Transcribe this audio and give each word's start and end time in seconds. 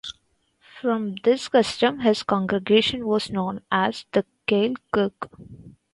From 0.81 1.17
this 1.23 1.47
custom 1.47 1.99
his 1.99 2.23
congregation 2.23 3.05
was 3.05 3.29
known 3.29 3.61
as 3.71 4.07
'the 4.11 4.25
kail 4.47 4.73
kirk'. 4.91 5.29